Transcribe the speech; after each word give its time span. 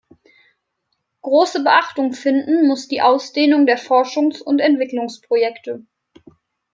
Große 1.21 1.63
Beachtung 1.63 2.13
finden 2.13 2.67
muss 2.67 2.87
die 2.87 3.03
Ausdehnung 3.03 3.67
der 3.67 3.77
Forschungs- 3.77 4.41
und 4.41 4.59
Entwicklungsprojekte. 4.59 5.85